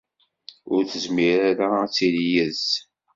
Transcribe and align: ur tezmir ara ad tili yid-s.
ur 0.73 0.81
tezmir 0.91 1.39
ara 1.49 1.67
ad 1.83 1.91
tili 1.95 2.23
yid-s. 2.31 2.67